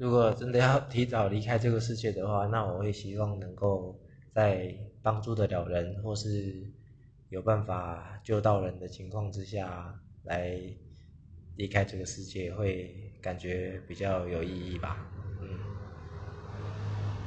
[0.00, 3.94] 如果真的要提早离开这个世界的话 那我会希望能够
[4.32, 6.54] 在帮助得了人或是
[7.28, 9.94] 有办法救到人的情况之下
[10.24, 10.58] 来
[11.56, 15.06] 离开这个世界会感觉比较有意义吧。